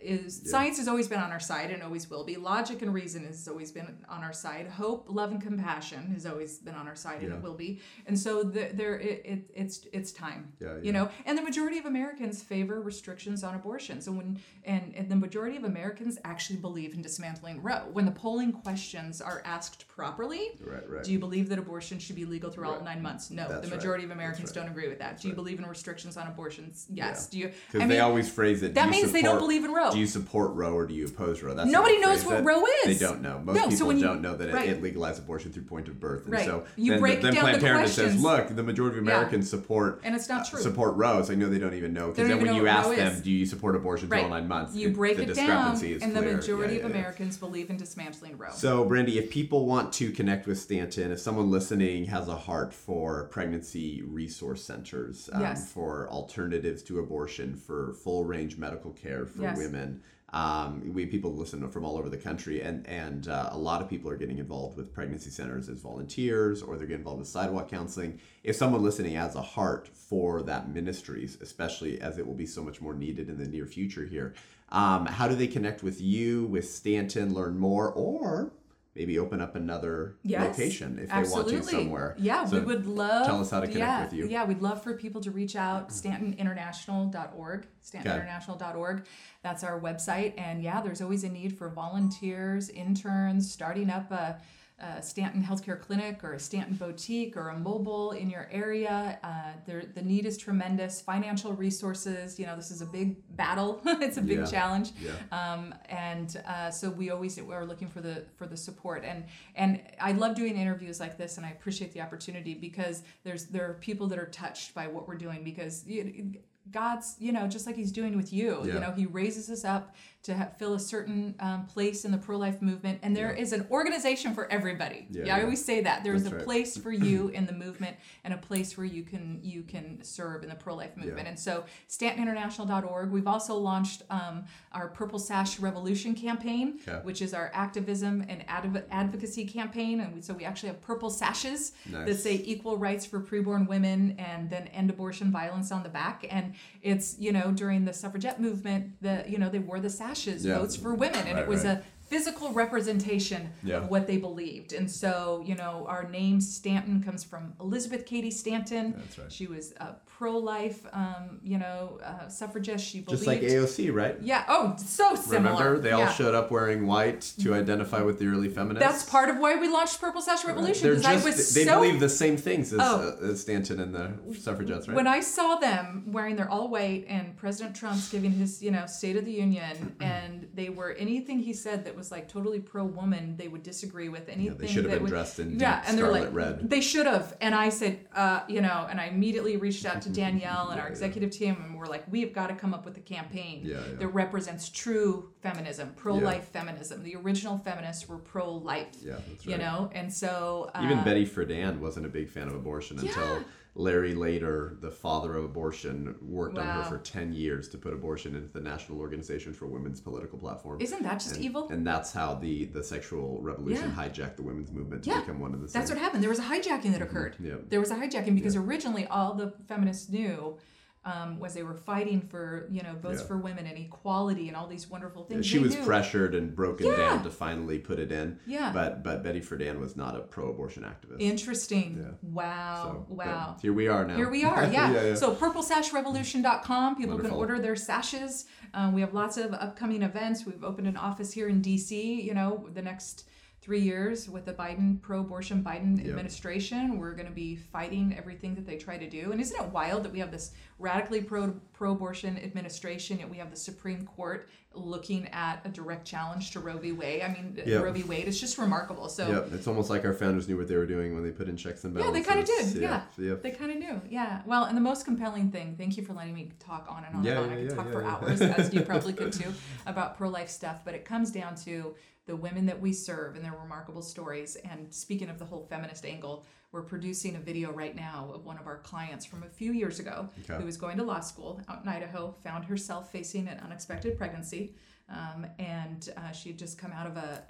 [0.01, 0.51] is Yeah.
[0.51, 2.35] science has always been on our side and always will be.
[2.35, 4.67] Logic and reason has always been on our side.
[4.67, 7.79] Hope, love, and compassion has always been on our side, and it will be.
[8.05, 10.51] And so the, there, it, it, it's it's time.
[10.59, 10.81] Yeah, yeah.
[10.83, 15.09] You know, and the majority of Americans favor restrictions on abortions, So when and, and
[15.09, 17.83] the majority of Americans actually believe in dismantling Roe.
[17.93, 21.03] When the polling questions are asked properly, Right, right.
[21.03, 22.83] do you believe that abortion should be legal throughout Right.
[22.95, 23.31] nine months?
[23.31, 23.47] No.
[23.47, 23.77] That's the right.
[23.77, 24.55] majority of Americans right.
[24.55, 25.11] don't agree with that.
[25.11, 25.35] That's do you right.
[25.37, 26.85] believe in restrictions on abortions?
[26.89, 27.27] Yes.
[27.27, 27.47] Do you?
[27.67, 28.73] Because I they mean, always phrase it.
[28.75, 31.53] that means they don't believe in Do you support Roe or do you oppose Roe?
[31.53, 32.43] That's Nobody knows what.
[32.43, 32.99] Roe is.
[32.99, 33.39] They don't know.
[33.43, 34.69] Most No, so people when you- don't know that it, right.
[34.69, 36.23] it legalized abortion through point of birth.
[36.25, 36.45] And Right.
[36.45, 39.11] so You then, break then down Planned the Parenthood says, look, the majority of Yeah.
[39.11, 40.61] Americans support And it's not true.
[40.61, 41.21] support Roe.
[41.23, 42.07] So I know they don't even know.
[42.09, 43.21] Because then when you ask them, is.
[43.21, 44.29] do you support abortion right.
[44.29, 44.75] nine months?
[44.75, 47.01] You break the it down, discrepancy is and the majority Yeah, of yeah, yeah.
[47.01, 48.49] Americans believe in dismantling Roe.
[48.53, 52.73] So, Brandy, if people want to connect with Stanton, if someone listening has a heart
[52.73, 55.71] for pregnancy resource centers, um, Yes.
[55.71, 59.57] for alternatives to abortion, for full range medical care for Yes.
[59.59, 63.81] Women, um, we people listen from all over the country, and and uh, a lot
[63.81, 67.27] of people are getting involved with pregnancy centers as volunteers, or they're getting involved with
[67.27, 68.19] sidewalk counseling.
[68.43, 72.63] If someone listening has a heart for that ministries, especially as it will be so
[72.63, 74.35] much more needed in the near future here,
[74.69, 78.51] um, how do they connect with you, with Stanton, learn more, or
[78.95, 81.51] maybe open up another Yes, location if absolutely.
[81.51, 82.15] they want to somewhere?
[82.17, 83.25] Yeah, So we would love.
[83.25, 84.27] tell us how to connect yeah, with you.
[84.27, 85.89] Yeah, we'd love for people to reach out.
[85.89, 87.67] StantonInternational.org.
[87.83, 89.05] StantonInternational.org.
[89.43, 90.33] That's our website.
[90.37, 94.41] And yeah, there's always a need for volunteers, interns, starting up a,
[94.81, 99.19] a Stanton Healthcare Clinic or a Stanton Boutique or a mobile in your area.
[99.23, 99.51] Uh,
[99.93, 101.01] the need is tremendous.
[101.01, 102.39] Financial resources.
[102.39, 103.81] You know, this is a big battle.
[103.85, 104.45] it's a big Yeah.
[104.45, 104.91] challenge.
[105.01, 105.11] Yeah.
[105.31, 109.81] Um, and uh, so we always we're looking for the for the support and and
[109.99, 113.73] I love doing interviews like this and I appreciate the opportunity because there's there are
[113.75, 116.33] people that are touched by what we're doing because you,
[116.71, 118.73] God's you know just like He's doing with you Yeah.
[118.75, 122.17] you know He raises us up to ha- fill a certain um, place in the
[122.17, 125.81] pro life movement and there is an organization for everybody Yeah, yeah, I always say
[125.81, 126.45] that there's That's a right.
[126.45, 130.43] place for you in the movement and a place where you can you can serve
[130.43, 131.29] in the pro life movement Yeah.
[131.29, 133.11] and so StantonInternational.org.
[133.11, 136.99] We've also launched um, our Purple Sash Revolution campaign, Okay.
[137.03, 140.01] which is our activism and adv- advocacy campaign.
[140.01, 144.15] And we, so we actually have purple sashes that say equal rights for preborn women
[144.17, 146.25] and then end abortion violence on the back.
[146.29, 150.45] And it's, you know, during the suffragette movement, the, you know, they wore the sashes,
[150.45, 150.57] Yeah.
[150.59, 151.19] votes for women.
[151.27, 151.77] And Right, it was right.
[151.77, 153.77] a physical representation Yeah.
[153.77, 154.73] of what they believed.
[154.73, 158.93] And so, you know, our name Stanton comes from Elizabeth Cady Stanton.
[158.97, 159.31] That's right.
[159.31, 162.85] She was a pro-life, um, you know, uh, suffragist.
[162.85, 163.23] She believed.
[163.23, 164.17] Just like AOC, right?
[164.21, 164.43] Yeah.
[164.49, 165.53] Oh, so similar.
[165.55, 166.11] Remember, they all Yeah.
[166.13, 168.85] showed up wearing white to identify with the early feminists.
[168.85, 171.75] That's part of why we launched Purple Sash Revolution They're just, was they so.
[171.75, 173.15] believe the same things as, Oh.
[173.21, 174.95] uh, as Stanton and the suffragettes, right?
[174.95, 178.85] When I saw them wearing their all white and President Trump's giving his, you know,
[178.87, 182.83] State of the Union, and they were anything he said that was like totally pro
[182.83, 184.57] woman, they would disagree with anything.
[184.57, 186.69] They should have that been would, dressed in yeah, and they're scarlet like, red.
[186.69, 190.09] They should have, and I said, uh, you know, and I immediately reached out to
[190.21, 190.91] Danielle and Yeah, our yeah.
[190.91, 193.75] executive team, and we're like, we have got to come up with a campaign Yeah,
[193.75, 193.95] yeah.
[193.99, 197.03] that represents true feminism, pro-life feminism.
[197.03, 198.87] The original feminists were pro-life.
[199.03, 202.55] Yeah, that's You know, and so uh, Even Betty Friedan wasn't a big fan of
[202.55, 203.43] abortion until Yeah.
[203.75, 208.35] Larry Lader, the father of abortion, worked on her for 10 years to put abortion
[208.35, 210.81] into the National Organization for Women's political platform.
[210.81, 211.69] Isn't that just and, evil?
[211.69, 214.07] And that's how the, the sexual revolution Yeah.
[214.09, 215.21] hijacked the women's movement to Yeah.
[215.21, 215.79] become one of the same.
[215.79, 216.23] That's what happened.
[216.23, 217.33] There was a hijacking that occurred.
[217.35, 217.45] Mm-hmm.
[217.45, 217.55] Yeah.
[217.69, 220.57] There was a hijacking because originally all the feminists knew
[221.05, 223.27] um, was they were fighting for you know votes Yeah.
[223.27, 225.45] for women and equality and all these wonderful things.
[225.45, 226.97] she They was knew- pressured and broken Yeah.
[226.97, 228.37] down to finally put it in.
[228.45, 228.71] Yeah.
[228.73, 231.21] But but Betty Friedan was not a pro-abortion activist.
[231.21, 231.97] Interesting.
[231.99, 232.11] Yeah.
[232.21, 233.05] Wow.
[233.07, 233.55] So, wow.
[233.61, 234.15] Here we are now.
[234.17, 234.91] Here we are, yeah.
[234.93, 235.15] yeah, yeah.
[235.15, 237.29] So purplesashrevolution.com, people Wonderful.
[237.29, 238.45] can order their sashes.
[238.73, 240.45] Um, we have lots of upcoming events.
[240.45, 243.25] We've opened an office here in DC, you know, the next
[243.69, 246.97] three years with the Biden pro-abortion Biden administration.
[246.97, 249.31] We're going to be fighting everything that they try to do.
[249.31, 253.51] And isn't it wild that we have this radically pro pro-abortion administration, yet we have
[253.51, 256.93] the Supreme Court looking at a direct challenge to Roe v.
[256.93, 257.21] Wade?
[257.21, 257.77] I mean, Yeah.
[257.77, 258.01] Roe v.
[258.01, 259.07] Wade is just remarkable.
[259.07, 261.47] So Yep, it's almost like our founders knew what they were doing when they put
[261.47, 262.15] in checks and balances.
[262.15, 262.81] Yeah, they kind of did.
[262.81, 263.35] Yeah, yeah.
[263.35, 264.01] they kind of knew.
[264.09, 264.41] Yeah.
[264.47, 265.75] Well, and the most compelling thing.
[265.77, 267.59] Thank you for letting me talk on and on Yeah, and on.
[267.59, 269.53] yeah, I could talk for hours, as you probably could too,
[269.85, 270.81] about pro-life stuff.
[270.83, 271.93] But it comes down to
[272.29, 274.55] the women that we serve and their remarkable stories.
[274.57, 278.59] And speaking of the whole feminist angle, we're producing a video right now of one
[278.59, 280.59] of our clients from a few years ago Okay.
[280.59, 284.75] who was going to law school out in Idaho, found herself facing an unexpected pregnancy.
[285.09, 287.41] Um, and uh, she had just come out of a,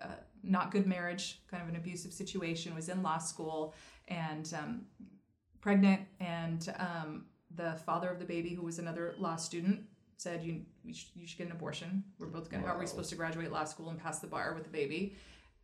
[0.00, 0.10] a, a
[0.42, 3.72] not good marriage, kind of an abusive situation, was in law school,
[4.08, 4.82] and um,
[5.60, 6.00] pregnant.
[6.18, 9.82] And um, the father of the baby, who was another law student,
[10.16, 12.04] said, "You we sh- you should get an abortion.
[12.18, 12.66] We're both gonna.
[12.66, 15.16] How are we supposed to graduate law school and pass the bar with a baby?"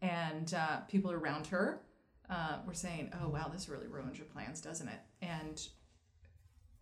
[0.02, 1.82] And uh, people around her
[2.28, 5.60] uh, were saying, "Oh wow, this really ruins your plans, doesn't it?" And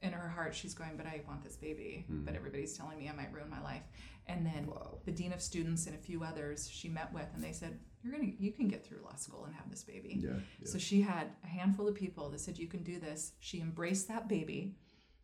[0.00, 2.06] in her heart, she's going, "But I want this baby.
[2.08, 3.82] But everybody's telling me I might ruin my life."
[4.26, 4.98] And then Wow.
[5.06, 8.12] the dean of students and a few others she met with, and they said, "You're
[8.12, 10.66] gonna, you can get through law school and have this baby." Yeah, yeah.
[10.66, 13.32] So she had a handful of people that said, You can do this.
[13.40, 14.76] She embraced that baby.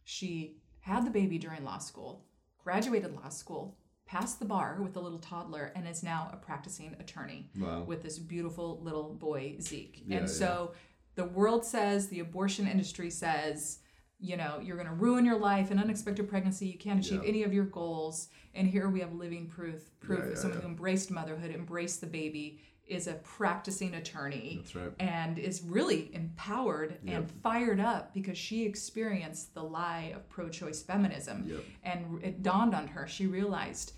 [0.04, 2.24] She had the baby during law school,
[2.68, 6.96] graduated law school, passed the bar with a little toddler, and is now a practicing
[6.98, 7.84] attorney Wow.
[7.84, 10.02] with this beautiful little boy, Zeke.
[10.06, 10.72] Yeah, and so
[11.14, 13.78] the world says, the abortion industry says,
[14.18, 17.28] you know, you're going to ruin your life, an unexpected pregnancy, you can't achieve Yeah.
[17.28, 18.28] any of your goals.
[18.54, 20.62] And here we have living proof proof Yeah, of someone yeah.
[20.62, 24.92] who embraced motherhood, embraced the baby, is a practicing attorney right.
[24.98, 30.82] and is really empowered and fired up because she experienced the lie of pro choice
[30.82, 31.44] feminism.
[31.46, 31.64] Yep.
[31.82, 33.92] And it dawned on her, she realized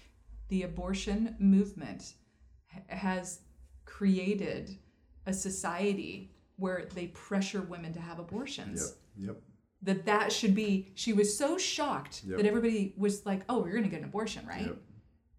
[0.48, 2.14] the abortion movement
[2.88, 3.40] has
[3.84, 4.78] created
[5.26, 8.94] a society where they pressure women to have abortions.
[9.18, 9.26] Yep.
[9.28, 9.42] Yep.
[9.82, 12.38] That that should be, she was so shocked Yep.
[12.38, 14.74] that everybody was like, oh, you're going to get an abortion, right?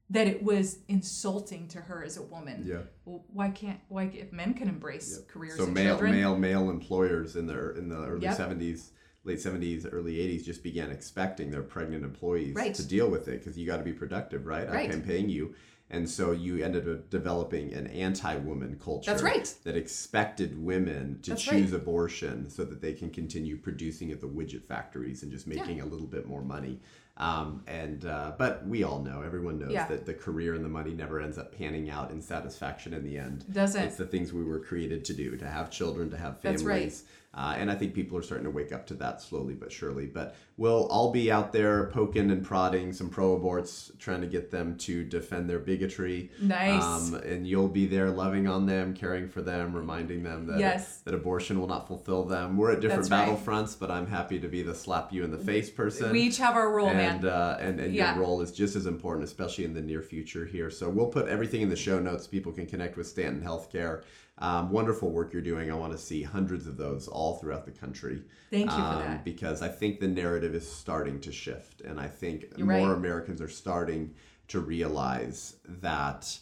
[0.09, 0.25] Yep.
[0.25, 2.63] That it was insulting to her as a woman.
[2.65, 2.81] Yeah.
[3.05, 6.11] Well, why can't why if men can embrace careers So and male children?
[6.11, 8.37] male male employers in the in the early Yep.
[8.37, 8.91] seventies,
[9.23, 12.73] late seventies, early eighties just began expecting their pregnant employees Right.
[12.75, 14.69] to deal with it because you got to be productive, right?
[14.69, 14.91] Right.
[14.91, 15.53] I'm paying you.
[15.89, 19.09] And so you ended up developing an anti-woman culture.
[19.09, 19.53] That's right.
[19.63, 24.27] That expected women to That's choose abortion so that they can continue producing at the
[24.27, 26.81] widget factories and just making a little bit more money.
[27.19, 29.87] Um, and uh, but we all know, everyone knows Yeah.
[29.87, 33.17] that the career and the money never ends up panning out in satisfaction in the
[33.17, 33.43] end.
[33.51, 33.81] Doesn't.
[33.83, 36.61] It's the things we were created to do to have children to have families.
[36.61, 36.93] That's right.
[37.37, 40.05] Uh, and i think people are starting to wake up to that slowly but surely
[40.07, 44.49] but we'll all be out there poking and prodding some pro aborts trying to get
[44.51, 46.83] them to defend their bigotry Nice.
[46.83, 50.97] um, and you'll be there loving on them caring for them reminding them that Yes.
[51.05, 53.37] that abortion will not fulfill them we're at different That's right.
[53.37, 56.37] battlefronts but i'm happy to be the slap you in the face person we each
[56.37, 57.25] have our role, and man.
[57.31, 58.15] uh, and, and Yeah.
[58.15, 60.69] your role is just as important, especially in the near future here.
[60.69, 62.25] So we'll put everything in the show notes.
[62.27, 64.03] People can connect with Stanton Healthcare.
[64.39, 65.71] Um, wonderful work you're doing.
[65.71, 68.21] I want to see hundreds of those all throughout the country.
[68.51, 69.25] Thank you for um, that.
[69.25, 72.97] Because I think the narrative is starting to shift, and I think You're more right.
[72.97, 74.13] Americans are starting
[74.49, 76.37] to realize that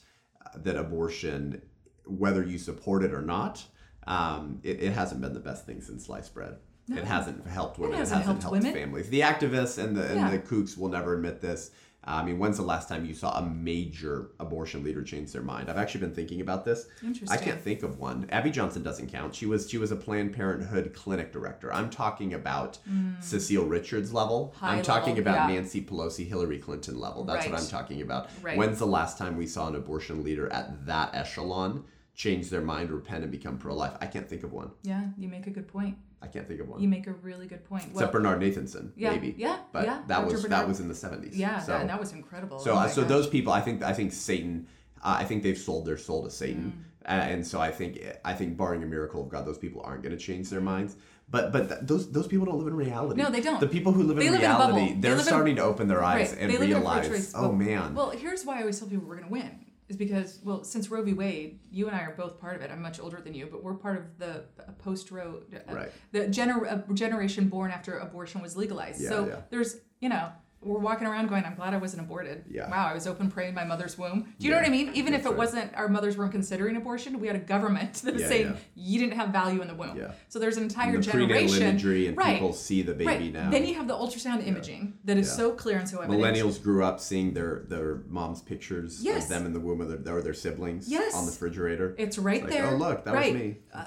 [0.58, 1.62] that abortion,
[2.06, 3.64] whether you support it or not,
[4.08, 6.58] um, it, it hasn't been the best thing since sliced bread.
[6.90, 7.96] It hasn't helped women.
[7.96, 9.10] It hasn't hasn't, helped helped families.
[9.10, 10.32] The activists and the and Yeah.
[10.32, 11.72] the kooks will never admit this.
[12.06, 15.70] I mean, when's the last time you saw a major abortion leader change their mind?
[15.70, 16.88] I've actually been thinking about this.
[17.04, 17.38] Interesting.
[17.38, 18.28] I can't think of one.
[18.32, 19.34] Abby Johnson doesn't count.
[19.34, 21.74] She was she was a Planned Parenthood clinic director.
[21.74, 22.78] I'm talking about
[23.20, 24.54] Cecile Richards level.
[24.56, 24.60] Mm.
[24.60, 25.56] High I'm talking level, about yeah.
[25.56, 27.24] Nancy Pelosi, Hillary Clinton level.
[27.24, 28.30] That's what I'm talking about.
[28.42, 28.58] Right.
[28.58, 32.92] When's the last time we saw an abortion leader at that echelon change their mind,
[32.92, 33.98] repent, and become pro-life?
[34.00, 34.72] I can't think of one.
[34.84, 35.98] yeah, you make a good point.
[36.26, 36.82] I can't think of one.
[36.82, 37.84] You make a really good point.
[37.84, 39.36] Except Well, Bernard Nathanson, Yeah, maybe.
[39.38, 40.32] yeah, But yeah, that Dr.
[40.34, 41.36] was that was in the 70s.
[41.36, 42.60] yeah, So, that, and that was incredible.
[42.60, 43.10] so, Oh uh, so gosh.
[43.10, 44.68] those people, I think, I think Satan,
[45.04, 46.74] uh, I think they've sold their soul to Satan,
[47.08, 47.10] Mm.
[47.10, 50.02] uh, and so I think, I think, barring a miracle of God, those people aren't
[50.02, 50.96] going to change their minds.
[51.30, 53.20] But but th- those those people don't live in reality.
[53.20, 53.60] No, they don't.
[53.60, 55.64] The people who live They in live in reality, They they're live in- starting to
[55.64, 56.40] open their eyes Right.
[56.42, 59.08] and They live in a realize, oh man, Well, here's why I always tell people
[59.08, 59.65] we're going to win.
[59.88, 61.14] Is because, well, since Roe v.
[61.14, 62.72] Wade, you and I are both part of it.
[62.72, 64.46] I'm much older than you, but we're part of the
[64.80, 65.92] post Roe, uh, Right.
[66.12, 69.02] the gener- generation born after abortion was legalized.
[69.02, 69.42] Yeah, so yeah.
[69.52, 70.32] there's, you know,
[70.66, 72.44] we're walking around going, I'm glad I wasn't aborted.
[72.50, 72.70] Yeah.
[72.70, 74.34] Wow, I was open prey in my mother's womb.
[74.40, 74.92] Do you know what I mean?
[74.96, 75.38] Even if it right.
[75.38, 78.56] wasn't our mothers weren't considering abortion, we had a government that was Yeah, saying yeah.
[78.76, 79.96] you didn't have value in the womb.
[79.98, 80.12] Yeah.
[80.28, 81.62] So there's an entire the generation.
[81.64, 82.34] imagery and right.
[82.34, 83.34] people see the baby right.
[83.34, 83.50] now.
[83.52, 85.34] Then you have the ultrasound imaging that is Yeah.
[85.36, 86.22] so clear and so evident.
[86.24, 89.24] Millennials grew up seeing their their mom's pictures Yes.
[89.24, 91.14] of them in the womb of their, or their siblings Yes.
[91.14, 91.96] on the refrigerator.
[91.98, 92.68] It's right like, there.
[92.68, 93.58] oh, look, that was me.
[93.74, 93.86] Uh,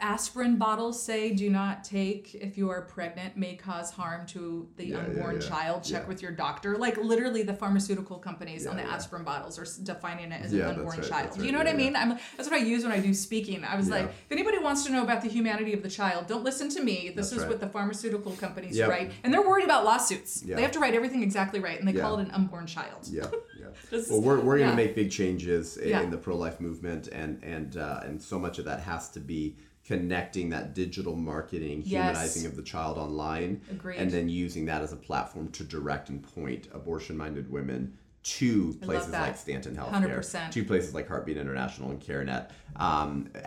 [0.00, 4.86] aspirin bottles say do not take if you are pregnant may cause harm to the
[4.86, 5.48] Yeah, yeah, unborn yeah.
[5.48, 6.08] child check Yeah.
[6.08, 8.94] with your doctor like literally the pharmaceutical companies on the yeah.
[8.94, 11.66] aspirin bottles are defining it as Yeah, an unborn right, child that's you know what
[11.66, 13.94] yeah, i mean i'm that's what i use when i do speaking i was Yeah.
[13.96, 16.82] like if anybody wants to know about the humanity of the child don't listen to
[16.82, 17.48] me this That's is right.
[17.50, 18.88] what the pharmaceutical companies Yep.
[18.88, 20.56] write and they're worried about lawsuits Yeah.
[20.56, 22.02] they have to write everything exactly right and they Yeah.
[22.02, 23.26] call it an unborn child Yeah,
[23.58, 23.66] yeah.
[24.10, 24.70] Well, we're, we're going yeah.
[24.70, 26.00] to make big changes in, Yeah.
[26.02, 29.20] in the pro life movement, and and uh, and so much of that has to
[29.20, 29.56] be
[29.90, 31.88] connecting that digital marketing, Yes.
[32.06, 33.96] humanizing of the child online, Agreed.
[33.96, 39.12] and then using that as a platform to direct and point abortion-minded women to places
[39.12, 40.50] like Stanton Healthcare, 100%.
[40.52, 43.42] to places like Heartbeat International and CareNet, um, a- a-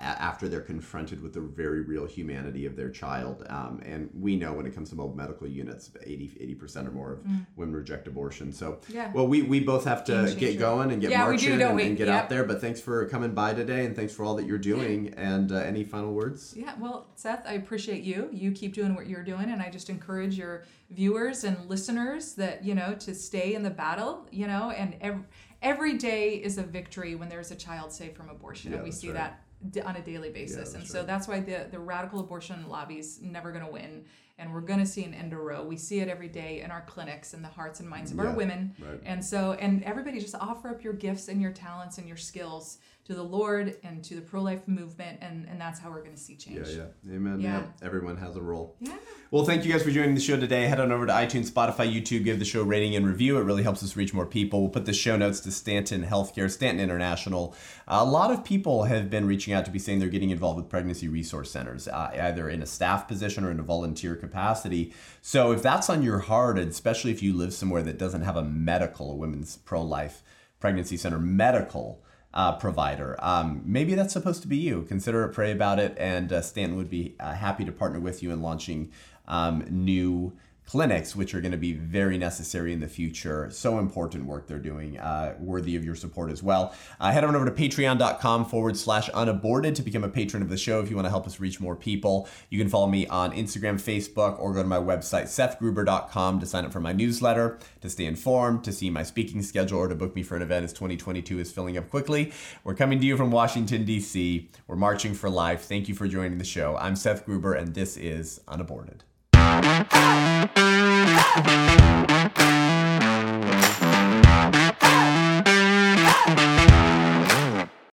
[0.00, 3.46] a- after they're confronted with the very real humanity of their child.
[3.48, 7.12] Um, and we know when it comes to mobile medical units, 80 percent or more
[7.14, 7.20] of
[7.56, 8.52] women reject abortion.
[8.52, 8.94] So, Mm.
[8.94, 9.12] Yeah.
[9.14, 11.96] well, we, we both have to get going and get Yeah, marching do, and, and
[11.96, 12.22] get Yep.
[12.24, 12.44] out there.
[12.44, 15.14] But thanks for coming by today, and thanks for all that you're doing.
[15.16, 16.52] And uh, any final words?
[16.54, 18.28] Yeah, well, Seth, I appreciate you.
[18.30, 22.64] You keep doing what you're doing, and I just encourage your viewers and listeners that
[22.64, 24.26] you know to stay in the battle.
[24.30, 25.22] You know, and every,
[25.62, 28.90] every day is a victory when there's a child saved from abortion, Yeah, and we
[28.92, 29.32] see right.
[29.74, 30.56] that on a daily basis.
[30.56, 31.06] that's and so right.
[31.06, 34.04] that's why the the radical abortion lobby's never going to win.
[34.38, 35.64] And we're going to see an end Roe.
[35.64, 38.24] We see it every day in our clinics in the hearts and minds of Yeah,
[38.26, 38.74] our women.
[38.80, 39.00] right.
[39.04, 42.78] And so, and everybody just offer up your gifts and your talents and your skills
[43.04, 45.18] to the Lord and to the pro life movement.
[45.22, 46.68] And, and that's how we're going to see change.
[46.68, 46.84] yeah.
[47.06, 47.14] yeah.
[47.14, 47.40] Amen.
[47.40, 47.60] Yeah.
[47.60, 47.66] Yeah.
[47.86, 48.76] Everyone has a role.
[48.80, 48.96] Yeah.
[49.30, 50.64] Well, thank you guys for joining the show today.
[50.64, 53.38] Head on over to iTunes, Spotify, YouTube, give the show a rating and review.
[53.38, 54.60] It really helps us reach more people.
[54.60, 57.54] We'll put the show notes to Stanton Healthcare, Stanton International.
[57.86, 60.68] a lot of people have been reaching out to be saying they're getting involved with
[60.70, 64.92] pregnancy resource centers, uh, either in a staff position or in a volunteer capacity.
[65.22, 68.36] So if that's on your heart, and especially if you live somewhere that doesn't have
[68.36, 70.22] a medical, a women's pro life
[70.60, 72.02] pregnancy center medical,
[72.34, 73.16] uh, provider.
[73.20, 74.82] Um, maybe that's supposed to be you.
[74.82, 78.22] Consider it, pray about it, and uh, Stanton would be uh, happy to partner with
[78.22, 78.92] you in launching
[79.26, 80.32] um, new
[80.68, 83.48] clinics, which are going to be very necessary in the future.
[83.50, 86.74] So important work they're doing, uh, worthy of your support as well.
[87.00, 90.58] Uh, head on over to patreon.com forward slash unaborted to become a patron of the
[90.58, 92.28] show if you want to help us reach more people.
[92.50, 96.66] You can follow me on Instagram, Facebook, or go to my website, sethgruber.com to sign
[96.66, 100.14] up for my newsletter, to stay informed, to see my speaking schedule, or to book
[100.14, 102.30] me for an event as 2022 is filling up quickly.
[102.62, 104.50] We're coming to you from Washington, D.C.
[104.66, 105.62] We're marching for life.
[105.62, 106.76] Thank you for joining the show.
[106.76, 109.04] I'm Seth Gruber, and this is Unaborted.
[109.50, 110.50] Ah!
[110.56, 110.68] Ah!